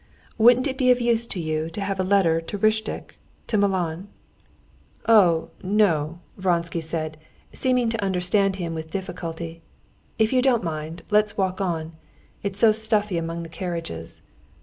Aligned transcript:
"Wouldn't 0.39 0.65
it 0.65 0.79
be 0.79 0.89
of 0.89 0.99
use 0.99 1.27
to 1.27 1.39
you 1.39 1.69
to 1.69 1.79
have 1.79 1.99
a 1.99 2.03
letter 2.03 2.41
to 2.41 2.57
Ristitch—to 2.57 3.55
Milan?" 3.55 4.07
"Oh, 5.07 5.51
no!" 5.61 6.17
Vronsky 6.39 6.81
said, 6.81 7.17
seeming 7.53 7.87
to 7.89 8.03
understand 8.03 8.55
him 8.55 8.73
with 8.73 8.89
difficulty. 8.89 9.61
"If 10.17 10.33
you 10.33 10.41
don't 10.41 10.63
mind, 10.63 11.03
let's 11.11 11.37
walk 11.37 11.61
on. 11.61 11.91
It's 12.41 12.57
so 12.57 12.71
stuffy 12.71 13.19
among 13.19 13.43
the 13.43 13.49
carriages. 13.49 14.23